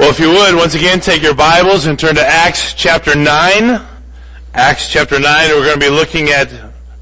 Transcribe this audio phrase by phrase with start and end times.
[0.00, 3.86] Well, if you would, once again, take your Bibles and turn to Acts chapter 9.
[4.54, 6.50] Acts chapter 9, we're going to be looking at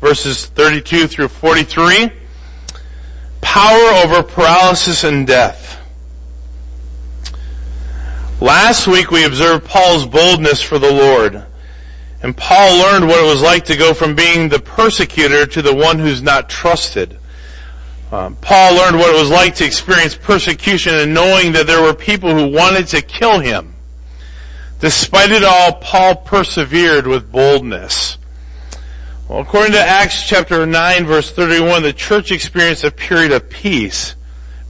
[0.00, 2.10] verses 32 through 43.
[3.40, 5.80] Power over paralysis and death.
[8.40, 11.46] Last week we observed Paul's boldness for the Lord.
[12.20, 15.72] And Paul learned what it was like to go from being the persecutor to the
[15.72, 17.17] one who's not trusted.
[18.10, 21.92] Um, Paul learned what it was like to experience persecution and knowing that there were
[21.92, 23.74] people who wanted to kill him.
[24.80, 28.16] Despite it all, Paul persevered with boldness.
[29.28, 34.14] Well, according to Acts chapter 9 verse 31, the church experienced a period of peace,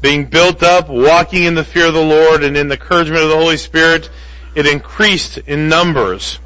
[0.01, 3.29] being built up, walking in the fear of the Lord and in the encouragement of
[3.29, 4.11] the Holy Spirit.
[4.57, 6.41] It increased in numbers.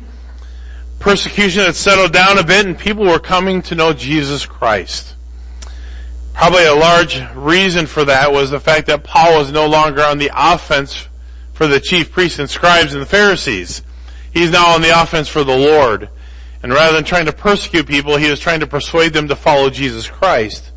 [0.98, 5.14] Persecution had settled down a bit and people were coming to know Jesus Christ.
[6.34, 10.18] Probably a large reason for that was the fact that Paul was no longer on
[10.18, 11.08] the offense
[11.52, 13.82] for the chief priests and scribes and the Pharisees.
[14.32, 16.08] He's now on the offense for the Lord.
[16.62, 19.68] And rather than trying to persecute people, he was trying to persuade them to follow
[19.68, 20.72] Jesus Christ.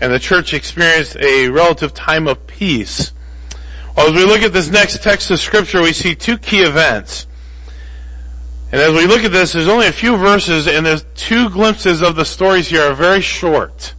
[0.00, 3.12] And the church experienced a relative time of peace.
[3.96, 7.26] Well, as we look at this next text of scripture, we see two key events.
[8.70, 12.02] And as we look at this, there's only a few verses and the two glimpses
[12.02, 13.94] of the stories here are very short.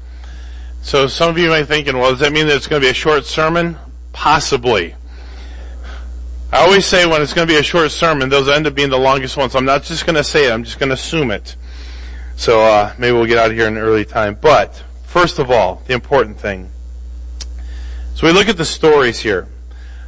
[0.82, 2.86] So some of you might be thinking, well, does that mean that it's going to
[2.86, 3.78] be a short sermon?
[4.14, 4.96] Possibly.
[6.52, 8.90] I always say when it's going to be a short sermon, those end up being
[8.90, 9.56] the longest ones.
[9.56, 11.56] I'm not just going to say it, I'm just going to assume it.
[12.38, 14.38] So uh, maybe we'll get out of here in an early time.
[14.42, 16.72] But first of all, the important thing.
[18.16, 19.48] So we look at the stories here.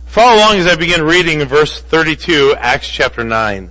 [0.06, 3.70] Follow along as I begin reading in verse 32, Acts chapter 9.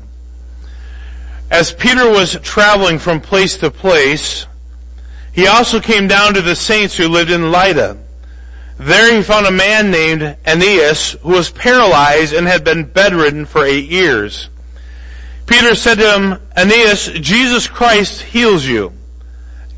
[1.51, 4.47] As Peter was traveling from place to place,
[5.33, 7.97] he also came down to the saints who lived in Lydda.
[8.78, 13.64] There he found a man named Aeneas who was paralyzed and had been bedridden for
[13.64, 14.48] eight years.
[15.47, 18.93] Peter said to him, Aeneas, Jesus Christ heals you.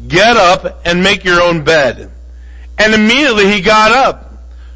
[0.06, 2.10] Get up and make your own bed.
[2.78, 4.32] And immediately he got up.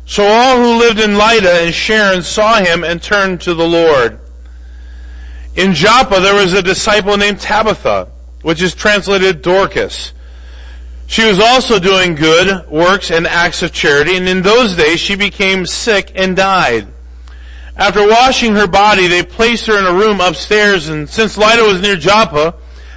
[0.07, 4.19] So all who lived in Lydda and Sharon saw him and turned to the Lord.
[5.55, 8.09] In Joppa there was a disciple named Tabitha,
[8.43, 10.13] which is translated Dorcas.
[11.07, 15.15] She was also doing good works and acts of charity, and in those days she
[15.15, 16.89] became sick and died.
[17.77, 21.81] After washing her body, they placed her in a room upstairs, and since Lydda was
[21.81, 22.55] near Joppa,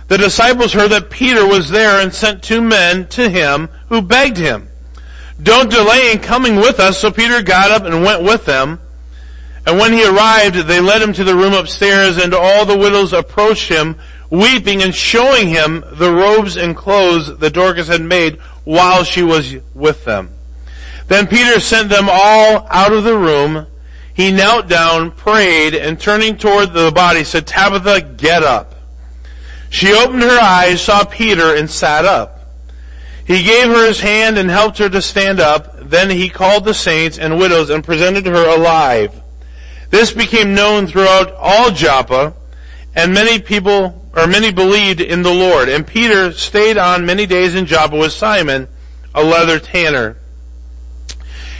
[0.08, 4.38] the disciples heard that Peter was there and sent two men to him who begged
[4.38, 4.70] him,
[5.42, 6.98] Don't delay in coming with us.
[6.98, 8.80] So Peter got up and went with them.
[9.68, 13.14] And when he arrived, they led him to the room upstairs, and all the widows
[13.14, 13.98] approached him
[14.30, 19.56] weeping and showing him the robes and clothes that Dorcas had made while she was
[19.74, 20.30] with them.
[21.08, 23.66] Then Peter sent them all out of the room.
[24.14, 28.76] He knelt down, prayed, and turning toward the body said, Tabitha, get up.
[29.70, 32.40] She opened her eyes, saw Peter, and sat up.
[33.26, 35.90] He gave her his hand and helped her to stand up.
[35.90, 39.20] Then he called the saints and widows and presented her alive.
[39.90, 42.34] This became known throughout all Joppa,
[42.96, 45.70] and many people or many believed in the Lord.
[45.70, 48.68] And Peter stayed on many days in Joppa with Simon,
[49.14, 50.18] a leather tanner.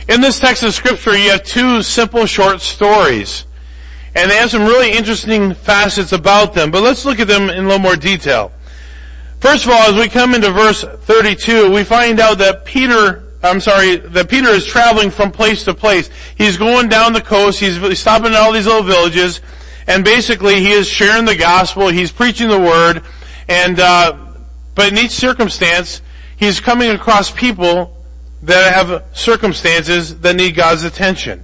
[0.08, 3.46] In this text of scripture, you have two simple short stories.
[4.16, 7.66] And they have some really interesting facets about them, but let's look at them in
[7.66, 8.52] a little more detail.
[9.40, 13.62] First of all, as we come into verse 32, we find out that Peter, I'm
[13.62, 16.10] sorry, that Peter is traveling from place to place.
[16.36, 19.42] He's going down the coast, he's stopping at all these little villages,
[19.90, 23.02] and basically he is sharing the gospel, he's preaching the word,
[23.50, 24.16] and uh,
[24.76, 26.04] but in each circumstance,
[26.38, 27.98] he's coming across people
[28.44, 31.44] that have circumstances that need God's attention.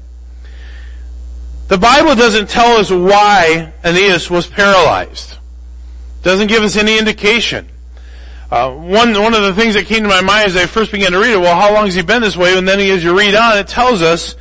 [1.68, 5.40] The Bible doesn't tell us why Aeneas was paralyzed.
[6.22, 7.68] Doesn't give us any indication.
[8.52, 11.14] Uh, one one of the things that came to my mind as I first began
[11.14, 12.56] to read it, well, how long has he been this way?
[12.56, 14.36] And then as you read on, it tells us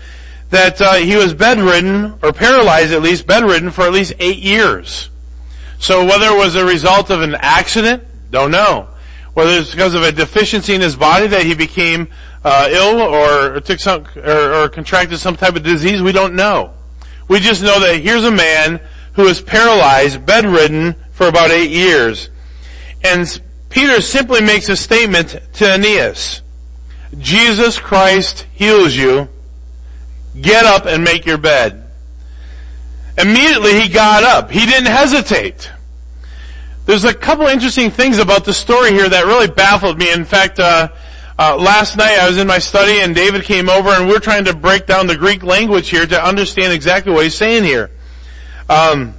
[0.54, 5.10] that uh, he was bedridden, or paralyzed at least, bedridden for at least eight years.
[5.78, 8.88] So whether it was a result of an accident, don't know.
[9.34, 12.08] Whether it's because of a deficiency in his body that he became
[12.44, 16.72] uh, ill or took some or, or contracted some type of disease, we don't know.
[17.26, 18.80] We just know that here's a man
[19.14, 22.30] who is paralyzed, bedridden for about eight years.
[23.02, 23.40] And
[23.70, 26.42] Peter simply makes a statement to Aeneas.
[27.18, 29.28] Jesus Christ heals you.
[30.40, 31.84] Get up and make your bed.
[33.16, 34.50] Immediately he got up.
[34.50, 35.70] He didn't hesitate.
[36.86, 40.12] There's a couple interesting things about the story here that really baffled me.
[40.12, 40.88] In fact, uh,
[41.36, 44.44] Uh, last night I was in my study and David came over and we're trying
[44.44, 47.90] to break down the Greek language here to understand exactly what he's saying here.
[48.70, 49.14] Um,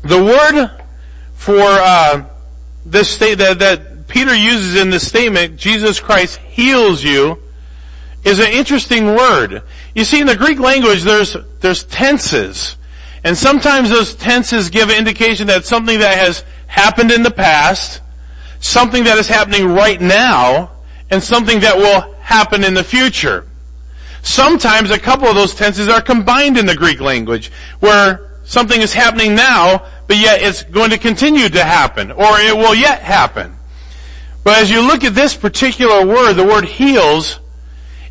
[0.00, 0.70] the word
[1.34, 2.24] for uh,
[2.86, 7.42] this state that, that Peter uses in this statement, Jesus Christ heals you,
[8.24, 9.62] is an interesting word.
[9.94, 12.76] You see, in the Greek language, there's there's tenses,
[13.22, 18.02] and sometimes those tenses give an indication that something that has happened in the past,
[18.60, 20.72] something that is happening right now,
[21.10, 23.46] and something that will happen in the future.
[24.22, 28.92] Sometimes a couple of those tenses are combined in the Greek language, where something is
[28.92, 33.54] happening now, but yet it's going to continue to happen, or it will yet happen.
[34.42, 37.38] But as you look at this particular word, the word heals,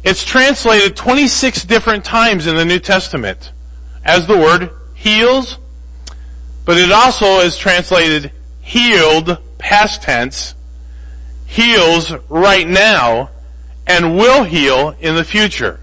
[0.03, 3.51] it's translated 26 different times in the New Testament
[4.03, 5.57] as the word heals,
[6.65, 10.55] but it also is translated healed, past tense,
[11.45, 13.29] heals right now,
[13.87, 15.79] and will heal in the future.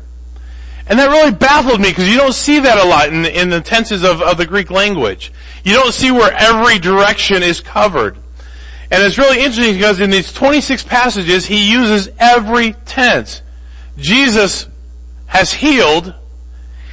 [0.86, 3.60] And that really baffled me because you don't see that a lot in, in the
[3.60, 5.32] tenses of, of the Greek language.
[5.62, 8.16] You don't see where every direction is covered.
[8.90, 13.42] And it's really interesting because in these 26 passages, he uses every tense.
[14.00, 14.66] Jesus
[15.26, 16.14] has healed,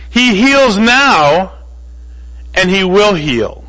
[0.09, 1.53] he heals now,
[2.53, 3.63] and he will heal.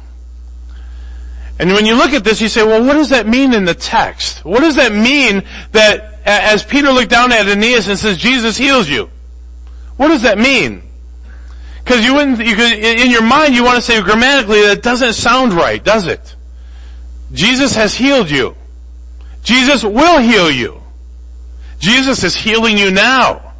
[1.59, 3.75] And when you look at this, you say, well, what does that mean in the
[3.75, 4.45] text?
[4.45, 5.43] What does that mean
[5.73, 9.11] that as Peter looked down at Aeneas and says, Jesus heals you?
[9.97, 10.83] What does that mean?
[11.83, 15.15] Because you wouldn't, you could, in your mind, you want to say grammatically that doesn't
[15.15, 16.37] sound right, does it?
[17.33, 18.55] Jesus has healed you.
[19.43, 20.81] Jesus will heal you.
[21.79, 23.53] Jesus is healing you now.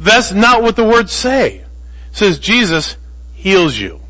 [0.00, 1.58] That's not what the words say.
[1.58, 1.66] It
[2.12, 2.96] says Jesus
[3.32, 4.00] heals you.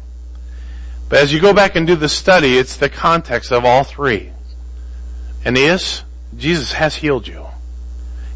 [1.09, 4.31] But as you go back and do the study, it's the context of all three.
[5.45, 6.05] And Aeneas,
[6.37, 7.47] Jesus has healed you.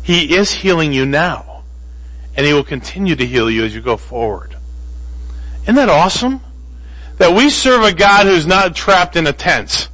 [0.02, 1.62] He is healing you now.
[2.36, 4.56] And He will continue to heal you as you go forward.
[5.62, 6.40] Isn't that awesome?
[7.16, 9.88] That we serve a God who's not trapped in a tense.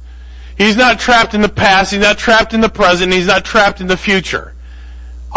[0.57, 3.81] He's not trapped in the past, He's not trapped in the present, He's not trapped
[3.81, 4.54] in the future.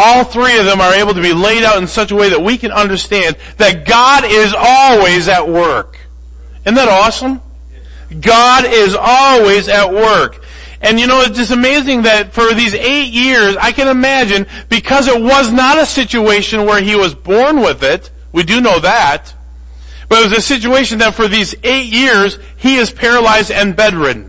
[0.01, 2.41] All three of them are able to be laid out in such a way that
[2.41, 5.97] we can understand that God is always at work.
[6.63, 7.41] Isn't that awesome?
[8.21, 10.43] God is always at work.
[10.81, 15.07] And you know, it's just amazing that for these eight years, I can imagine, because
[15.07, 19.33] it was not a situation where he was born with it, we do know that,
[20.07, 24.28] but it was a situation that for these eight years, he is paralyzed and bedridden.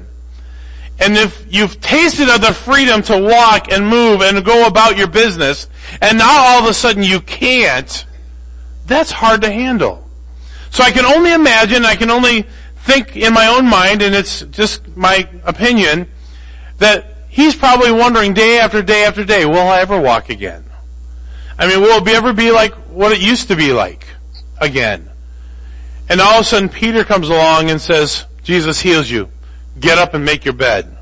[1.00, 5.08] And if you've tasted of the freedom to walk and move and go about your
[5.08, 5.66] business,
[6.02, 8.04] and now all of a sudden you can't,
[8.86, 10.06] that's hard to handle.
[10.70, 12.44] So I can only imagine, I can only
[12.76, 16.06] think in my own mind, and it's just my opinion,
[16.78, 20.64] that he's probably wondering day after day after day, will I ever walk again?
[21.58, 24.06] I mean, will it ever be like what it used to be like
[24.60, 25.10] again?
[26.08, 29.30] And all of a sudden Peter comes along and says, Jesus heals you.
[29.78, 30.96] Get up and make your bed.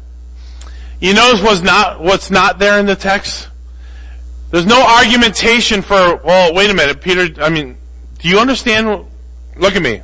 [1.00, 3.48] You notice what's not, what's not there in the text?
[4.50, 7.76] There's no argumentation for, well, wait a minute, Peter, I mean,
[8.18, 9.06] do you understand
[9.58, 10.00] Look at me.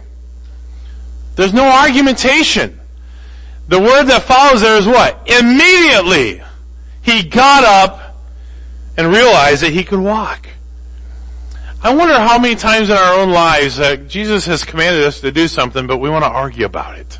[1.36, 2.80] There's no argumentation.
[3.68, 5.28] The word that follows there is what?
[5.30, 6.42] Immediately,
[7.02, 8.16] he got up
[8.96, 10.48] and realized that he could walk.
[11.82, 15.30] I wonder how many times in our own lives that Jesus has commanded us to
[15.30, 17.18] do something, but we want to argue about it.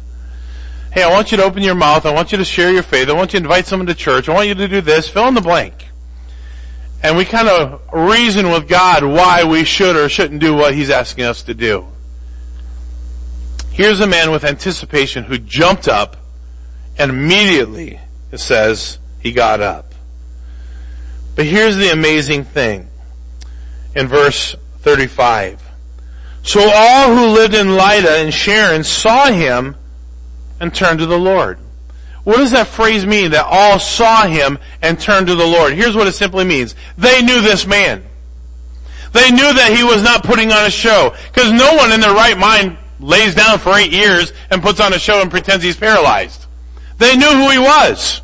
[0.95, 2.07] Hey, I want you to open your mouth.
[2.07, 3.09] I want you to share your faith.
[3.09, 4.29] I want you to invite someone to church.
[4.29, 5.09] I want you to do this.
[5.09, 5.89] Fill in the blank.
[7.03, 10.91] And we kind of reason with God why we should or shouldn't do what He's
[10.91, 11.85] asking us to do.
[13.73, 16.17] Here's a man with anticipation who jumped up
[16.97, 17.99] and immediately,
[18.31, 19.95] it says, he got up.
[21.35, 22.87] But here's the amazing thing.
[23.97, 25.61] In verse 35.
[26.45, 29.75] So all who lived in Lydda and Sharon saw him
[30.61, 31.59] and turned to the Lord.
[32.25, 33.33] What does that phrase mean?
[33.33, 35.75] That all saw him and turned to the Lord.
[35.75, 36.75] Here's what it simply means.
[36.97, 38.03] They knew this man.
[39.13, 41.15] They knew that he was not putting on a show.
[41.33, 44.95] Because no one in their right mind lays down for eight years and puts on
[44.95, 46.47] a show and pretends he's paralyzed.
[46.99, 48.23] They knew who he was.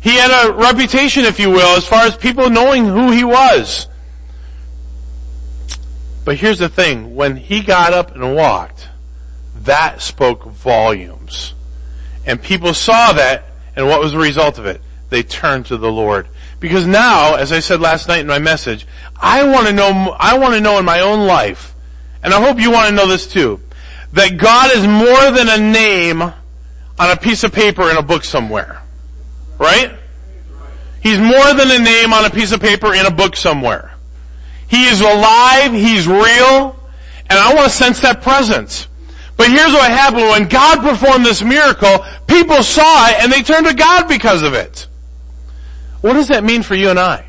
[0.00, 3.88] He had a reputation, if you will, as far as people knowing who he was.
[6.24, 7.16] But here's the thing.
[7.16, 8.88] When he got up and walked,
[9.66, 11.54] that spoke volumes.
[12.24, 13.44] And people saw that,
[13.76, 14.80] and what was the result of it?
[15.10, 16.28] They turned to the Lord.
[16.58, 20.38] Because now, as I said last night in my message, I want to know, I
[20.38, 21.74] want to know in my own life,
[22.22, 23.60] and I hope you want to know this too,
[24.14, 26.34] that God is more than a name on
[26.98, 28.82] a piece of paper in a book somewhere.
[29.58, 29.92] Right?
[31.02, 33.94] He's more than a name on a piece of paper in a book somewhere.
[34.68, 36.76] He is alive, He's real,
[37.28, 38.88] and I want to sense that presence.
[39.36, 40.28] But here's what happened.
[40.28, 44.54] When God performed this miracle, people saw it and they turned to God because of
[44.54, 44.86] it.
[46.00, 47.26] What does that mean for you and I?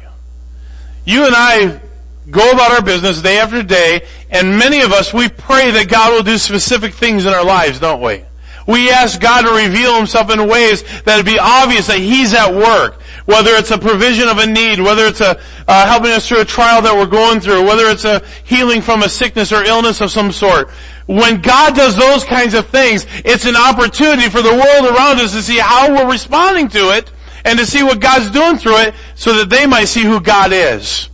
[1.06, 1.82] You and I
[2.30, 6.14] go about our business day after day, and many of us, we pray that God
[6.14, 8.24] will do specific things in our lives, don't we?
[8.68, 12.54] We ask God to reveal Himself in ways that it be obvious that He's at
[12.54, 13.02] work.
[13.26, 16.46] Whether it's a provision of a need, whether it's a uh, helping us through a
[16.46, 20.12] trial that we're going through, whether it's a healing from a sickness or illness of
[20.12, 20.70] some sort.
[21.08, 25.32] When God does those kinds of things, it's an opportunity for the world around us
[25.34, 27.10] to see how we're responding to it
[27.46, 30.52] and to see what God's doing through it so that they might see who God
[30.52, 31.10] is.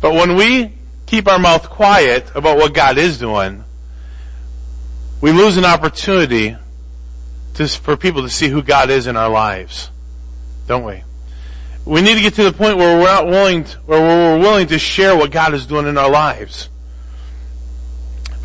[0.00, 0.72] But when we
[1.06, 3.62] keep our mouth quiet about what God is doing,
[5.20, 6.56] we lose an opportunity
[7.54, 9.90] to, for people to see who God is in our lives,
[10.66, 11.02] don't we?
[11.84, 14.66] We need to get to the point where we're not willing, to, where we're willing
[14.68, 16.68] to share what God is doing in our lives.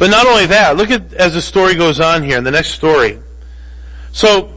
[0.01, 2.71] But not only that, look at as the story goes on here in the next
[2.71, 3.19] story.
[4.11, 4.51] So,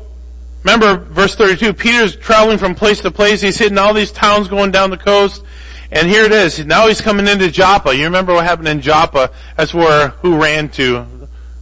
[0.63, 3.43] remember verse 32, Peter's traveling from place to place.
[3.43, 5.45] He's hitting all these towns going down the coast.
[5.93, 6.65] And here it is.
[6.65, 7.95] Now he's coming into Joppa.
[7.95, 9.33] You remember what happened in Joppa?
[9.55, 11.07] That's where who ran to?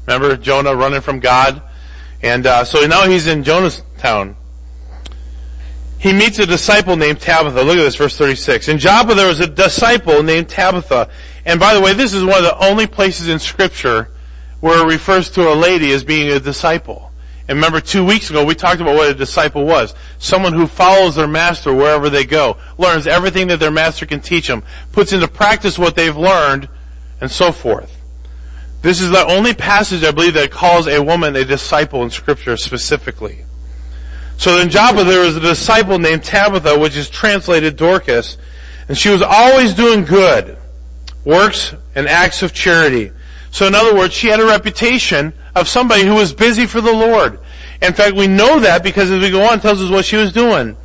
[0.06, 1.60] Remember Jonah running from God?
[2.22, 4.36] And uh, so now he's in Jonah's town.
[5.98, 7.64] He meets a disciple named Tabitha.
[7.64, 8.68] Look at this, verse 36.
[8.68, 11.10] In Joppa there was a disciple named Tabitha.
[11.44, 14.08] And by the way, this is one of the only places in scripture
[14.60, 17.10] where it refers to a lady as being a disciple.
[17.48, 19.94] And remember two weeks ago we talked about what a disciple was.
[20.18, 24.46] Someone who follows their master wherever they go, learns everything that their master can teach
[24.46, 26.68] them, puts into practice what they've learned,
[27.20, 27.98] and so forth.
[28.82, 32.56] This is the only passage I believe that calls a woman a disciple in scripture
[32.56, 33.44] specifically.
[34.36, 38.38] So in Joppa there was a disciple named Tabitha, which is translated Dorcas,
[38.88, 40.56] and she was always doing good,
[41.24, 43.12] works and acts of charity.
[43.50, 46.92] So in other words, she had a reputation of somebody who was busy for the
[46.92, 47.38] Lord.
[47.80, 50.16] In fact, we know that because as we go on, it tells us what she
[50.16, 50.76] was doing.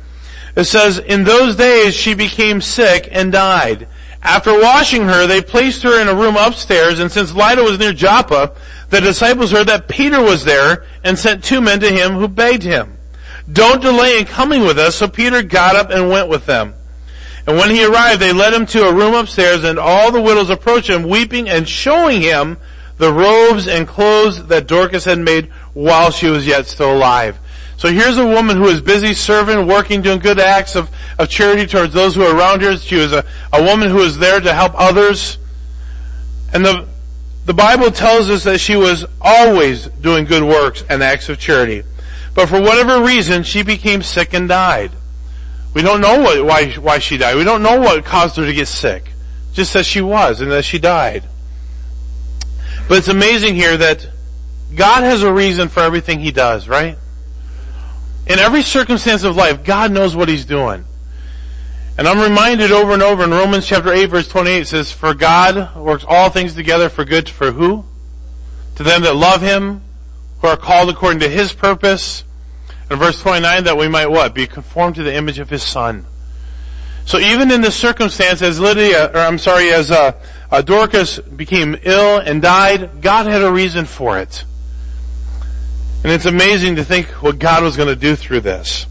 [0.56, 3.88] It says, in those days she became sick and died.
[4.22, 7.92] After washing her, they placed her in a room upstairs, and since Lydda was near
[7.92, 8.52] Joppa,
[8.90, 12.64] the disciples heard that Peter was there and sent two men to him who begged
[12.64, 12.98] him,
[13.50, 14.96] Don't delay in coming with us.
[14.96, 16.74] So Peter got up and went with them.
[17.48, 20.50] And when he arrived, they led him to a room upstairs, and all the widows
[20.50, 22.58] approached him, weeping and showing him
[22.98, 27.38] the robes and clothes that Dorcas had made while she was yet still alive.
[27.78, 31.66] So here's a woman who is busy serving, working, doing good acts of, of charity
[31.66, 32.76] towards those who are around her.
[32.76, 35.38] She was a, a woman who was there to help others.
[36.52, 36.86] And the,
[37.46, 41.82] the Bible tells us that she was always doing good works and acts of charity.
[42.34, 44.90] But for whatever reason, she became sick and died.
[45.78, 47.36] We don't know what, why, why she died.
[47.36, 49.12] We don't know what caused her to get sick.
[49.52, 51.22] Just that she was and that she died.
[52.88, 54.04] But it's amazing here that
[54.74, 56.98] God has a reason for everything He does, right?
[58.26, 60.84] In every circumstance of life, God knows what He's doing.
[61.96, 65.76] And I'm reminded over and over in Romans chapter 8 verse 28 says, For God
[65.76, 67.84] works all things together for good for who?
[68.74, 69.82] To them that love Him,
[70.40, 72.24] who are called according to His purpose.
[72.90, 74.34] And verse 29 that we might what?
[74.34, 76.06] Be conformed to the image of His Son.
[77.04, 80.12] So even in this circumstance, as Lydia, or I'm sorry, as uh,
[80.50, 84.44] uh, Dorcas became ill and died, God had a reason for it.
[86.04, 88.86] And it's amazing to think what God was going to do through this.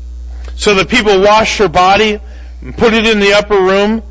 [0.56, 2.20] So the people washed her body,
[2.62, 4.02] and put it in the upper room,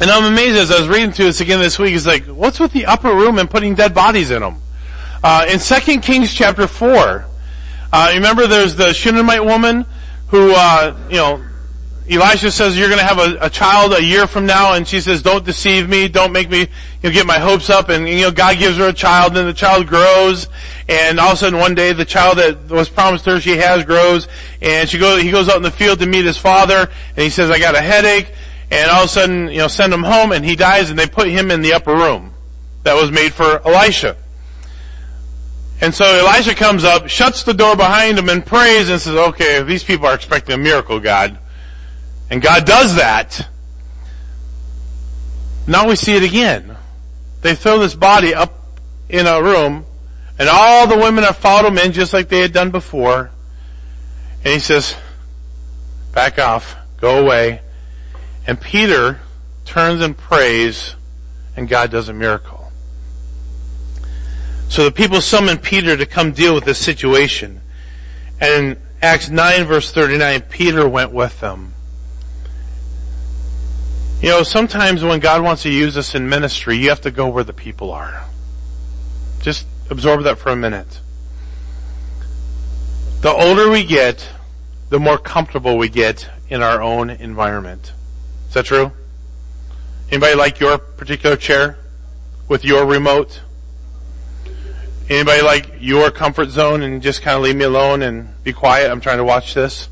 [0.00, 2.60] and I'm amazed as I was reading through this again this week, it's like, what's
[2.60, 4.60] with the upper room and putting dead bodies in them?
[5.24, 7.24] Uh, in 2 Kings chapter 4,
[7.92, 9.86] uh, remember there's the Shunammite woman
[10.28, 11.44] who, uh, you know,
[12.08, 15.00] Elisha says you're going to have a, a, child a year from now, and she
[15.00, 16.06] says, "Don't deceive me.
[16.06, 16.68] Don't make me, you
[17.02, 19.52] know, get my hopes up." And you know, God gives her a child, and the
[19.52, 20.48] child grows,
[20.88, 23.84] and all of a sudden one day the child that was promised her she has
[23.84, 24.28] grows,
[24.62, 27.30] and she goes, he goes out in the field to meet his father, and he
[27.30, 28.32] says, "I got a headache,"
[28.70, 31.08] and all of a sudden, you know, send him home, and he dies, and they
[31.08, 32.32] put him in the upper room
[32.84, 34.16] that was made for Elisha.
[35.80, 39.62] And so Elijah comes up, shuts the door behind him, and prays, and says, "Okay,
[39.62, 41.38] these people are expecting a miracle, God."
[42.30, 43.46] And God does that.
[45.66, 46.76] Now we see it again.
[47.42, 48.54] They throw this body up
[49.08, 49.84] in a room,
[50.38, 53.30] and all the women have followed him in just like they had done before.
[54.44, 54.94] And he says,
[56.12, 57.60] back off, go away.
[58.46, 59.20] And Peter
[59.64, 60.94] turns and prays,
[61.56, 62.55] and God does a miracle.
[64.68, 67.60] So the people summoned Peter to come deal with this situation.
[68.40, 71.74] And in Acts 9 verse 39, Peter went with them.
[74.20, 77.28] You know, sometimes when God wants to use us in ministry, you have to go
[77.28, 78.24] where the people are.
[79.42, 81.00] Just absorb that for a minute.
[83.20, 84.28] The older we get,
[84.88, 87.92] the more comfortable we get in our own environment.
[88.48, 88.92] Is that true?
[90.10, 91.78] Anybody like your particular chair
[92.48, 93.42] with your remote?
[95.08, 98.90] Anybody like your comfort zone and just kind of leave me alone and be quiet?
[98.90, 99.88] I'm trying to watch this.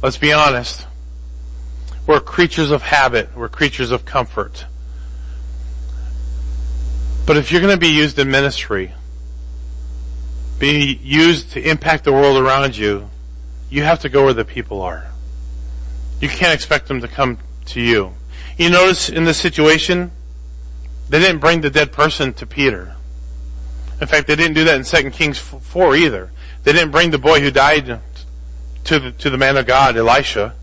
[0.00, 0.86] Let's be honest.
[2.06, 3.36] We're creatures of habit.
[3.36, 4.66] We're creatures of comfort.
[7.26, 8.94] But if you're going to be used in ministry,
[10.58, 13.10] be used to impact the world around you,
[13.70, 15.06] you have to go where the people are.
[16.20, 18.12] You can't expect them to come to you.
[18.56, 20.12] You notice in this situation,
[21.08, 22.94] they didn't bring the dead person to Peter.
[24.02, 26.32] In fact, they didn't do that in 2 Kings 4 either.
[26.64, 28.00] They didn't bring the boy who died
[28.84, 30.56] to the, to the man of God, Elisha.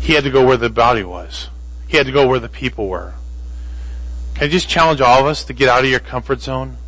[0.00, 1.50] He had to go where the body was.
[1.86, 3.14] He had to go where the people were.
[4.34, 6.78] Can I just challenge all of us to get out of your comfort zone?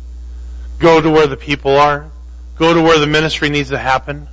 [0.77, 2.11] Go to where the people are.
[2.57, 4.27] Go to where the ministry needs to happen.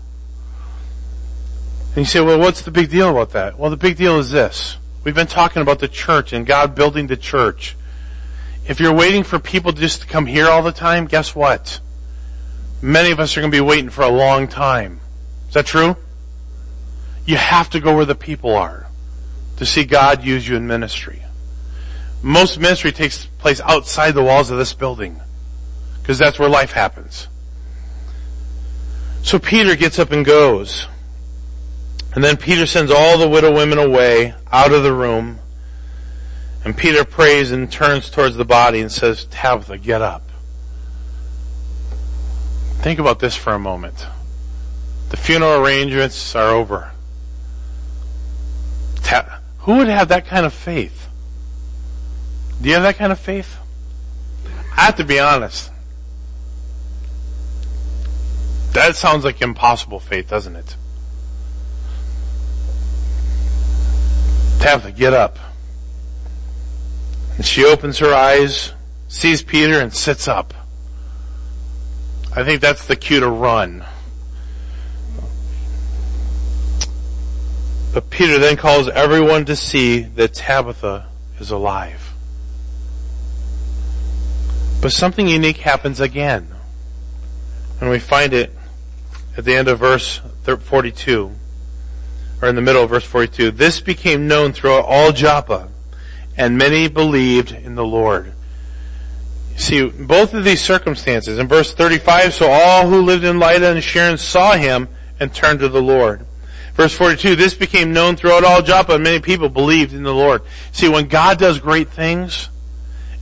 [1.91, 3.61] And you say, well, what's the big deal about that?
[3.61, 4.77] Well, the big deal is this.
[5.05, 7.77] We've been talking about the church and God building the church.
[8.69, 11.81] If you're waiting for people just to come here all the time, guess what?
[12.83, 15.01] Many of us are going to be waiting for a long time.
[15.49, 15.97] Is that true?
[17.25, 18.87] You have to go where the people are
[19.57, 21.23] to see God use you in ministry.
[22.23, 25.21] Most ministry takes place outside the walls of this building
[26.03, 27.29] because that's where life happens.
[29.23, 30.87] So Peter gets up and goes.
[32.15, 35.39] And then Peter sends all the widow women away out of the room.
[36.69, 40.23] And Peter prays and turns towards the body and says, Tabitha, get up.
[42.83, 44.07] Think about this for a moment.
[45.09, 46.93] The funeral arrangements are over.
[48.97, 51.09] Ta- who would have that kind of faith?
[52.61, 53.57] Do you have that kind of faith?
[54.77, 55.71] I have to be honest.
[58.73, 60.77] That sounds like impossible faith, doesn't it?
[64.61, 65.39] Tabitha, get up.
[67.39, 68.75] And she opens her eyes,
[69.09, 70.53] sees Peter, and sits up.
[72.37, 73.87] I think that's the cue to run.
[77.95, 81.07] But Peter then calls everyone to see that Tabitha
[81.41, 82.13] is alive.
[84.83, 86.49] But something unique happens again.
[87.81, 88.55] And we find it
[89.37, 91.33] at the end of verse 42
[92.41, 95.69] or in the middle of verse 42, this became known throughout all Joppa,
[96.39, 98.33] and many believed in the Lord.
[99.57, 103.83] See, both of these circumstances, in verse 35, so all who lived in Lydda and
[103.83, 106.25] Sharon saw him and turned to the Lord.
[106.75, 110.43] Verse 42, this became known throughout all Joppa, and many people believed in the Lord.
[110.71, 112.51] See, when God does great things,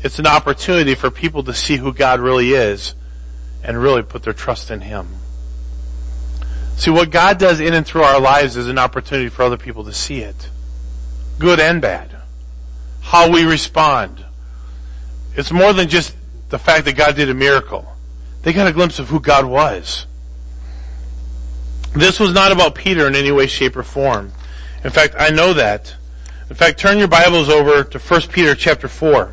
[0.03, 2.95] it's an opportunity for people to see who God really is
[3.65, 5.09] and really put their trust in Him.
[6.77, 9.85] See, what God does in and through our lives is an opportunity for other people
[9.85, 10.51] to see it.
[11.39, 12.15] Good and bad.
[13.07, 14.25] How we respond.
[15.37, 16.17] It's more than just
[16.49, 17.87] the fact that God did a miracle.
[18.43, 20.07] They got a glimpse of who God was.
[21.95, 24.33] This was not about Peter in any way, shape, or form.
[24.83, 25.95] In fact, I know that.
[26.51, 29.33] In fact, turn your Bibles over to 1 Peter chapter 4.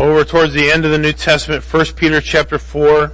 [0.00, 3.12] over towards the end of the New Testament, 1 Peter chapter 4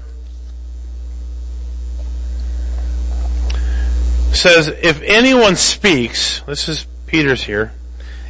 [4.34, 7.72] says, if anyone speaks, this is Peter's here,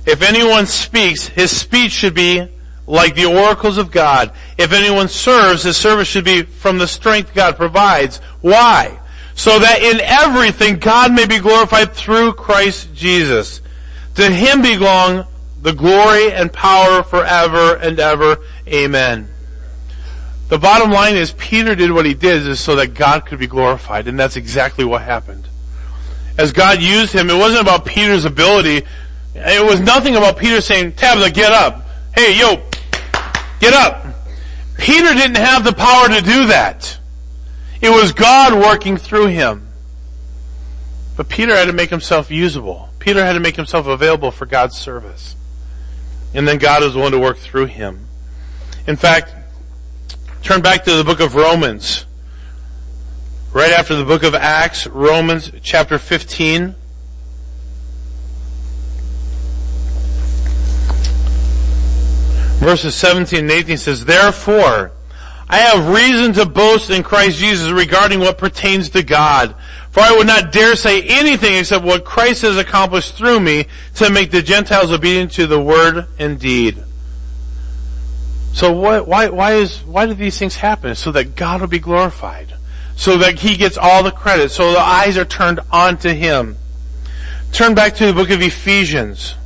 [0.07, 2.49] if anyone speaks, his speech should be
[2.87, 4.33] like the oracles of God.
[4.59, 8.19] If anyone serves, his service should be from the strength God provides.
[8.41, 8.99] Why?
[9.35, 13.61] So that in everything God may be glorified through Christ Jesus.
[14.17, 15.27] To him belong
[15.63, 18.39] the glory and power forever and ever.
[18.67, 19.29] Amen.
[20.49, 23.47] The bottom line is Peter did what he did is so that God could be
[23.47, 25.47] glorified, and that's exactly what happened.
[26.41, 28.87] As God used him, it wasn't about Peter's ability.
[29.35, 31.83] It was nothing about Peter saying, Tabitha, get up.
[32.15, 32.63] Hey, yo,
[33.61, 34.07] get up.
[34.79, 36.99] Peter didn't have the power to do that.
[37.83, 39.69] It was God working through him.
[41.15, 42.89] But Peter had to make himself usable.
[43.01, 45.37] Peter had to make himself available for God's service.
[46.33, 48.07] And then God is willing to work through him.
[48.87, 49.35] In fact,
[50.41, 52.07] turn back to the book of Romans.
[53.53, 56.77] Right after the book of Acts, Romans chapter 15.
[62.61, 64.93] Verses 17 and 18 says, Therefore,
[65.49, 69.57] I have reason to boast in Christ Jesus regarding what pertains to God.
[69.91, 74.11] For I would not dare say anything except what Christ has accomplished through me to
[74.11, 76.81] make the Gentiles obedient to the word and deed.
[78.53, 80.95] So what, why, why is, why do these things happen?
[80.95, 82.55] So that God will be glorified.
[83.01, 84.51] So that He gets all the credit.
[84.51, 86.59] So the eyes are turned onto Him.
[87.51, 89.37] Turn back to the book of Ephesians.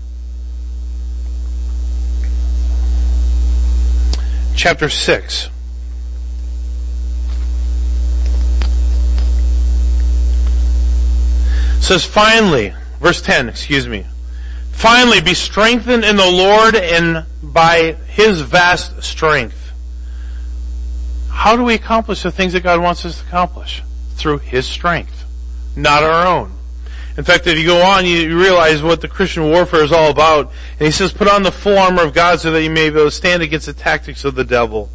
[4.56, 5.50] Chapter 6.
[11.78, 14.04] says finally, verse 10, excuse me.
[14.72, 19.63] Finally, be strengthened in the Lord and by His vast strength.
[21.34, 23.82] How do we accomplish the things that God wants us to accomplish?
[24.14, 25.24] Through His strength,
[25.76, 26.52] not our own.
[27.16, 30.50] In fact, if you go on, you realize what the Christian warfare is all about.
[30.78, 32.96] And he says, put on the full armor of God so that you may be
[32.96, 34.90] able to stand against the tactics of the devil.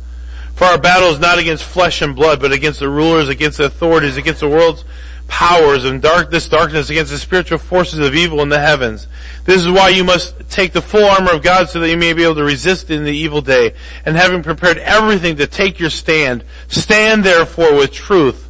[0.55, 3.65] For our battle is not against flesh and blood, but against the rulers, against the
[3.65, 4.83] authorities, against the world's
[5.29, 9.07] powers and dark, this darkness against the spiritual forces of evil in the heavens.
[9.45, 12.11] This is why you must take the full armor of God so that you may
[12.13, 13.73] be able to resist in the evil day.
[14.05, 18.49] And having prepared everything to take your stand, stand therefore with truth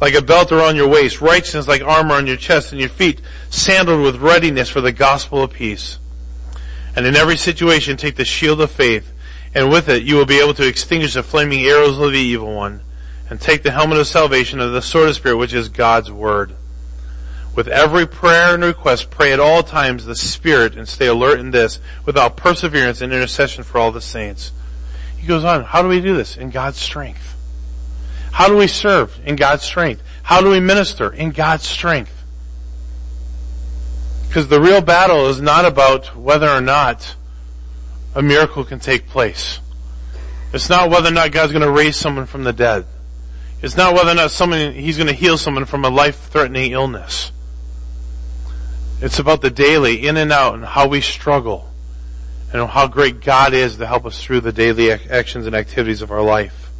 [0.00, 3.20] like a belt around your waist, righteousness like armor on your chest and your feet,
[3.48, 5.98] sandaled with readiness for the gospel of peace.
[6.94, 9.10] And in every situation take the shield of faith,
[9.54, 12.54] and with it you will be able to extinguish the flaming arrows of the evil
[12.54, 12.82] one
[13.30, 16.54] and take the helmet of salvation and the sword of Spirit, which is God's Word.
[17.54, 21.52] With every prayer and request, pray at all times the Spirit and stay alert in
[21.52, 24.52] this, without perseverance and intercession for all the saints.
[25.16, 26.36] He goes on, how do we do this?
[26.36, 27.36] In God's strength.
[28.32, 29.18] How do we serve?
[29.24, 30.02] In God's strength.
[30.22, 31.12] How do we minister?
[31.12, 32.24] In God's strength.
[34.26, 37.16] Because the real battle is not about whether or not
[38.14, 39.60] a miracle can take place.
[40.52, 42.86] It's not whether or not God's going to raise someone from the dead.
[43.62, 47.30] It's not whether or not someone, he's going to heal someone from a life-threatening illness.
[49.02, 51.70] It's about the daily, in and out, and how we struggle,
[52.52, 56.10] and how great God is to help us through the daily actions and activities of
[56.10, 56.70] our life.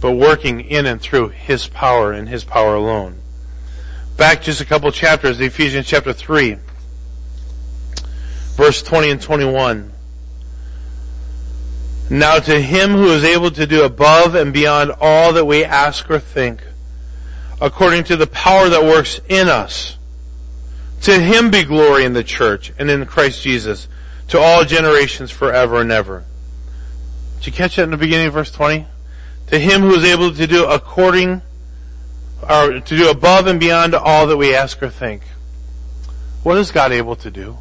[0.00, 3.20] But working in and through His power and His power alone.
[4.18, 6.58] Back just a couple chapters, Ephesians chapter 3,
[8.56, 9.93] verse 20 and 21.
[12.10, 16.10] Now to him who is able to do above and beyond all that we ask
[16.10, 16.62] or think,
[17.60, 19.96] according to the power that works in us,
[21.02, 23.88] to him be glory in the church and in Christ Jesus
[24.28, 26.24] to all generations forever and ever.
[27.36, 28.86] Did you catch that in the beginning of verse 20?
[29.48, 31.42] To him who is able to do according,
[32.48, 35.22] or to do above and beyond all that we ask or think.
[36.42, 37.58] What is God able to do?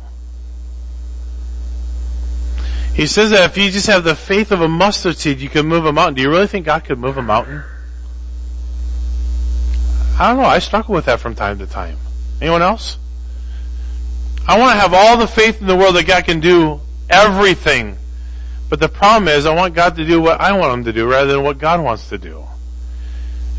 [2.93, 5.65] He says that if you just have the faith of a mustard seed, you can
[5.65, 6.15] move a mountain.
[6.15, 7.63] Do you really think God could move a mountain?
[10.19, 10.43] I don't know.
[10.43, 11.97] I struggle with that from time to time.
[12.39, 12.97] Anyone else?
[14.47, 17.97] I want to have all the faith in the world that God can do everything.
[18.69, 21.09] But the problem is I want God to do what I want him to do
[21.09, 22.43] rather than what God wants to do.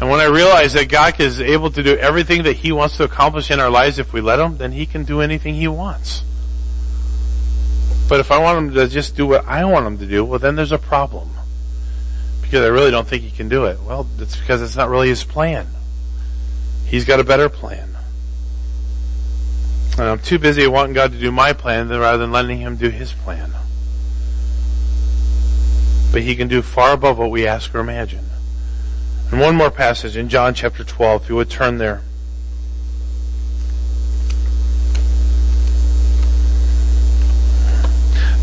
[0.01, 3.05] And when I realize that God is able to do everything that he wants to
[3.05, 6.23] accomplish in our lives if we let him, then he can do anything he wants.
[8.09, 10.39] But if I want him to just do what I want him to do, well
[10.39, 11.31] then there's a problem.
[12.43, 13.81] Because I really don't think he can do it.
[13.81, 15.67] Well, it's because it's not really his plan.
[16.87, 17.97] He's got a better plan.
[19.97, 22.91] And I'm too busy wanting God to do my plan rather than letting him do
[22.91, 23.53] his plan.
[26.13, 28.27] But he can do far above what we ask or imagine.
[29.31, 32.03] And one more passage in John chapter 12, if you would turn there.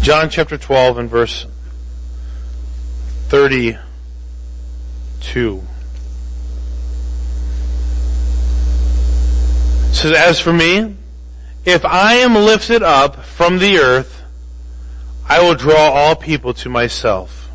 [0.02, 1.46] John chapter 12 and verse
[3.28, 5.62] 32.
[9.90, 10.96] It says, As for me,
[11.66, 14.24] if I am lifted up from the earth,
[15.30, 17.52] I will draw all people to myself.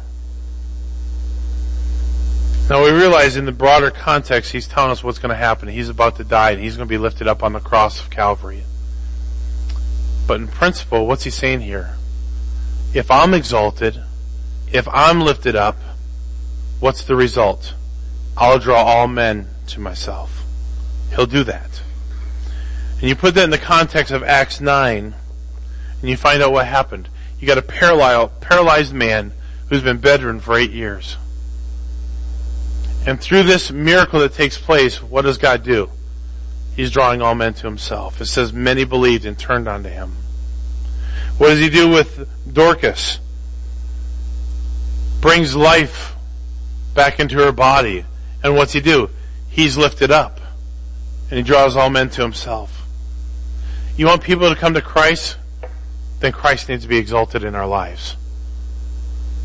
[2.71, 5.69] Now we realize in the broader context, he's telling us what's going to happen.
[5.69, 8.09] He's about to die and he's going to be lifted up on the cross of
[8.09, 8.63] Calvary.
[10.29, 11.96] But in principle, what's he saying here?
[12.95, 14.03] If I'm exalted,
[14.73, 15.77] if I'm lifted up,
[16.81, 17.75] what's the result?
[18.37, 20.45] I'll draw all men to myself.
[21.15, 21.83] He'll do that.
[23.01, 25.15] And you put that in the context of Acts 9,
[26.01, 27.09] and you find out what happened.
[27.39, 29.33] You got a paralyzed, man
[29.69, 31.17] who's been bedridden for eight years.
[33.07, 35.91] And through this miracle that takes place, what does God do?
[36.75, 38.21] He's drawing all men to himself.
[38.21, 40.17] It says many believed and turned unto him.
[41.39, 43.21] What does he do with Dorcas?
[45.27, 46.15] brings life
[46.95, 48.05] back into her body.
[48.45, 49.11] And what's he do?
[49.49, 50.41] He's lifted up.
[51.31, 52.87] And he draws all men to himself.
[53.97, 55.37] You want people to come to Christ?
[56.21, 58.17] Then Christ needs to be exalted in our lives.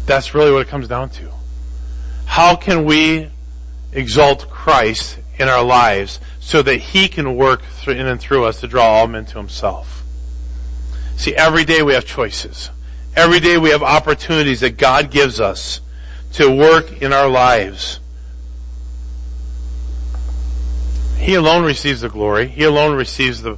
[0.06, 1.32] That's really what it comes down to.
[2.25, 3.30] How can we
[3.91, 8.67] exalt Christ in our lives so that He can work in and through us to
[8.67, 10.00] draw all men to Himself?
[11.17, 12.69] See, every day we have choices.
[13.15, 15.82] Every day we have opportunities that God gives us
[16.34, 18.00] to work in our lives.
[21.17, 22.47] He alone receives the glory.
[22.47, 23.58] He alone receives the,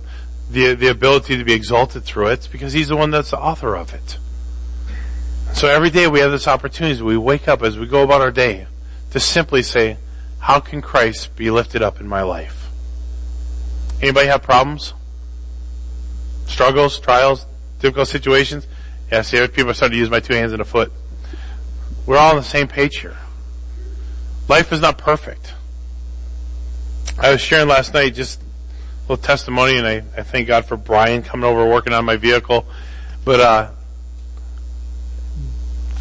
[0.52, 3.76] the, the ability to be exalted through it because He's the one that's the author
[3.76, 4.18] of it.
[5.54, 8.32] So every day we have this opportunity we wake up, as we go about our
[8.32, 8.66] day,
[9.12, 9.98] to simply say,
[10.39, 12.70] how can Christ be lifted up in my life?
[14.02, 14.94] Anybody have problems?
[16.47, 17.45] Struggles, trials,
[17.79, 18.67] difficult situations?
[19.12, 20.91] Yeah, see, people are starting to use my two hands and a foot.
[22.06, 23.17] We're all on the same page here.
[24.47, 25.53] Life is not perfect.
[27.17, 30.77] I was sharing last night just a little testimony and I, I thank God for
[30.77, 32.65] Brian coming over working on my vehicle.
[33.23, 33.71] But, uh,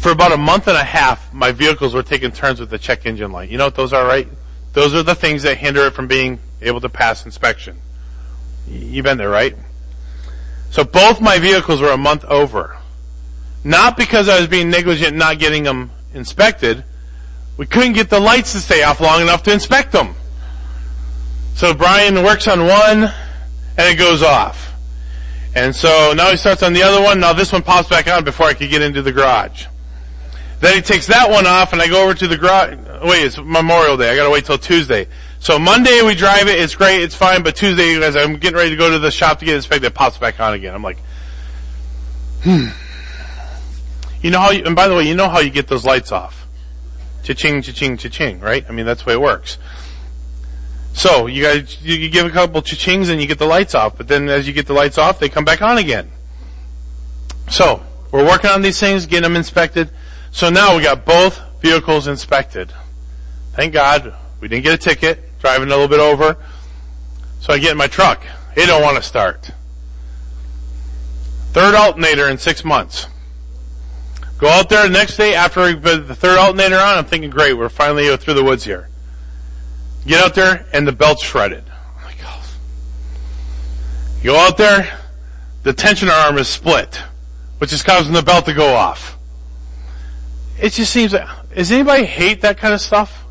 [0.03, 3.05] for about a month and a half, my vehicles were taking turns with the check
[3.05, 3.49] engine light.
[3.49, 4.27] You know what those are, right?
[4.73, 7.77] Those are the things that hinder it from being able to pass inspection.
[8.67, 9.55] You've been there, right?
[10.73, 12.75] So both my vehicles were a month over.
[13.63, 16.83] Not because I was being negligent not getting them inspected.
[17.57, 20.15] We couldn't get the lights to stay off long enough to inspect them.
[21.53, 23.13] So Brian works on one and
[23.77, 24.73] it goes off.
[25.53, 27.19] And so now he starts on the other one.
[27.19, 29.67] Now this one pops back on before I could get into the garage.
[30.59, 32.79] Then he takes that one off and I go over to the garage.
[33.03, 34.09] Wait, it's Memorial Day.
[34.09, 35.07] I gotta wait till Tuesday.
[35.43, 38.69] So Monday we drive it, it's great, it's fine, but Tuesday as I'm getting ready
[38.69, 40.73] to go to the shop to get inspected, it pops back on again.
[40.73, 40.99] I'm like,
[42.43, 42.67] hmm.
[44.21, 46.13] You know how you, and by the way, you know how you get those lights
[46.13, 46.47] off.
[47.23, 48.65] Cha-ching, cha-ching, cha-ching, right?
[48.69, 49.57] I mean, that's the way it works.
[50.93, 54.07] So, you guys, you give a couple cha-chings and you get the lights off, but
[54.07, 56.09] then as you get the lights off, they come back on again.
[57.49, 59.89] So, we're working on these things, getting them inspected.
[60.31, 62.71] So now we got both vehicles inspected.
[63.55, 66.37] Thank God we didn't get a ticket, driving a little bit over.
[67.41, 68.25] So I get in my truck.
[68.55, 69.51] It don't want to start.
[71.51, 73.07] Third alternator in six months.
[74.37, 76.97] Go out there the next day after we put the third alternator on.
[76.97, 78.87] I'm thinking, great, we're finally through the woods here.
[80.07, 81.65] Get out there and the belt's shredded.
[81.67, 82.45] Oh my God.
[84.21, 84.97] You go out there,
[85.63, 87.01] the tension arm is split,
[87.57, 89.17] which is causing the belt to go off.
[90.57, 93.22] It just seems like, does anybody hate that kind of stuff?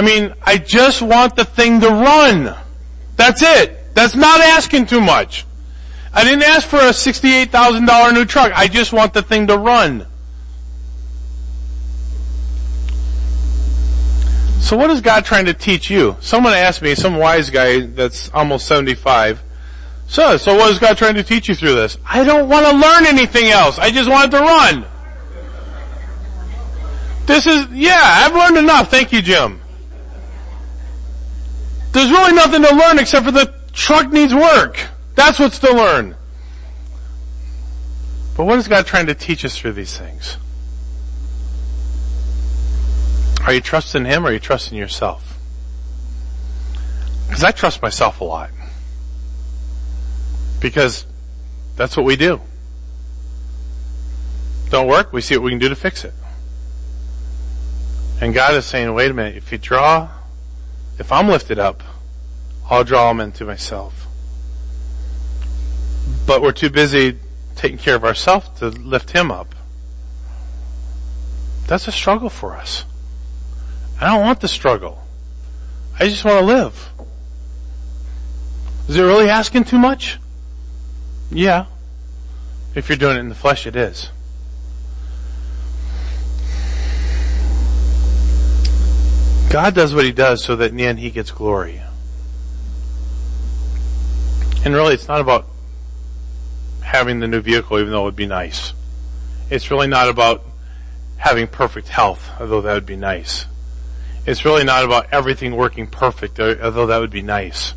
[0.00, 2.56] I mean, I just want the thing to run.
[3.16, 3.94] That's it.
[3.94, 5.44] That's not asking too much.
[6.14, 8.50] I didn't ask for a $68,000 new truck.
[8.56, 10.06] I just want the thing to run.
[14.60, 16.16] So what is God trying to teach you?
[16.20, 19.42] Someone asked me, some wise guy that's almost 75,
[20.06, 21.98] so, so what is God trying to teach you through this?
[22.06, 23.78] I don't want to learn anything else.
[23.78, 24.86] I just want it to run.
[27.26, 28.90] This is, yeah, I've learned enough.
[28.90, 29.59] Thank you, Jim.
[31.92, 34.86] There's really nothing to learn except for the truck needs work.
[35.14, 36.16] That's what's to learn.
[38.36, 40.36] But what is God trying to teach us through these things?
[43.44, 45.38] Are you trusting Him or are you trusting yourself?
[47.26, 48.50] Because I trust myself a lot.
[50.60, 51.06] Because
[51.76, 52.40] that's what we do.
[54.70, 56.14] Don't work, we see what we can do to fix it.
[58.20, 60.08] And God is saying, wait a minute, if you draw,
[61.00, 61.82] if I'm lifted up,
[62.68, 64.06] I'll draw them into myself.
[66.26, 67.18] But we're too busy
[67.56, 69.54] taking care of ourselves to lift Him up.
[71.66, 72.84] That's a struggle for us.
[73.98, 75.02] I don't want the struggle.
[75.98, 76.90] I just want to live.
[78.86, 80.18] Is it really asking too much?
[81.30, 81.64] Yeah.
[82.74, 84.10] If you're doing it in the flesh, it is.
[89.50, 91.82] God does what he does so that in the end he gets glory.
[94.64, 95.46] And really, it's not about
[96.82, 98.72] having the new vehicle, even though it would be nice.
[99.50, 100.44] It's really not about
[101.16, 103.46] having perfect health, although that would be nice.
[104.24, 107.74] It's really not about everything working perfect, although that would be nice.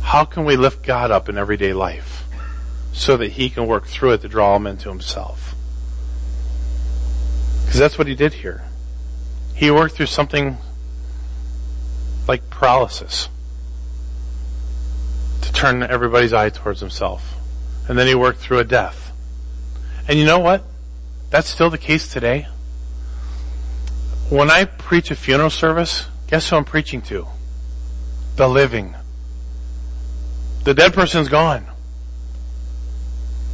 [0.00, 2.24] How can we lift God up in everyday life
[2.92, 5.54] so that He can work through it to draw them into Himself?
[7.64, 8.64] Because that's what He did here.
[9.62, 10.56] He worked through something
[12.26, 13.28] like paralysis
[15.42, 17.36] to turn everybody's eye towards himself.
[17.88, 19.12] And then he worked through a death.
[20.08, 20.64] And you know what?
[21.30, 22.48] That's still the case today.
[24.30, 27.28] When I preach a funeral service, guess who I'm preaching to?
[28.34, 28.96] The living.
[30.64, 31.66] The dead person's gone.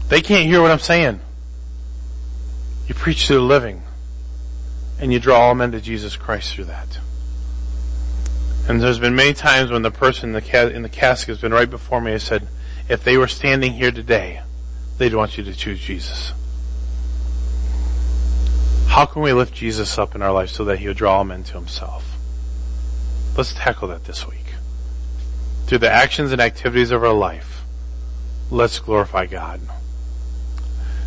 [0.09, 1.21] They can't hear what I'm saying.
[2.87, 3.83] You preach to the living.
[5.01, 6.99] And you draw all men to Jesus Christ through that.
[8.69, 11.41] And there's been many times when the person in the, ca- in the casket has
[11.41, 12.13] been right before me.
[12.13, 12.49] I said,
[12.89, 14.43] if they were standing here today,
[14.99, 16.33] they'd want you to choose Jesus.
[18.89, 21.45] How can we lift Jesus up in our life so that he would draw men
[21.45, 22.17] to himself?
[23.37, 24.55] Let's tackle that this week.
[25.67, 27.63] Through the actions and activities of our life,
[28.51, 29.61] let's glorify God.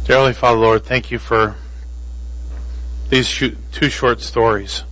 [0.06, 1.58] Dear Father, Lord, thank you for
[3.12, 4.86] these two short stories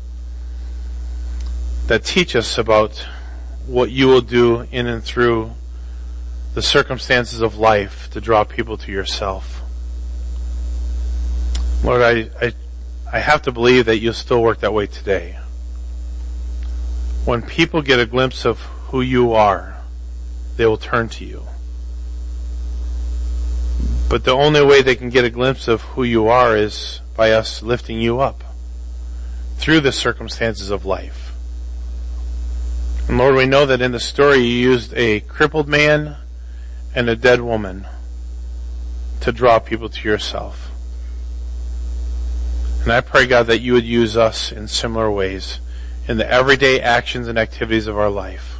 [1.87, 3.07] that teach us about
[3.65, 5.51] what you will do in and through
[6.53, 9.61] the circumstances of life to draw people to yourself.
[11.81, 12.53] Lord, I, I,
[13.13, 15.39] I have to believe that you'll still work that way today.
[17.23, 19.77] When people get a glimpse of who you are,
[20.57, 21.43] they will turn to you.
[24.09, 27.33] But the only way they can get a glimpse of who you are is by
[27.33, 28.45] us lifting you up
[29.57, 31.33] through the circumstances of life.
[33.09, 36.15] And Lord, we know that in the story you used a crippled man
[36.95, 37.85] and a dead woman
[39.19, 40.71] to draw people to yourself.
[42.83, 45.59] And I pray, God, that you would use us in similar ways
[46.07, 48.59] in the everyday actions and activities of our life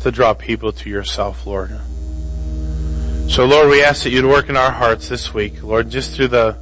[0.00, 1.78] to draw people to yourself, Lord.
[3.28, 6.28] So Lord, we ask that you'd work in our hearts this week, Lord, just through
[6.28, 6.56] the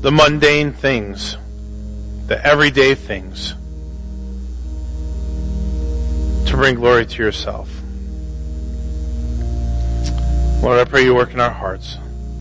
[0.00, 1.36] the mundane things,
[2.26, 3.54] the everyday things,
[6.48, 7.68] to bring glory to yourself.
[10.62, 11.98] Lord, I pray you work in our hearts.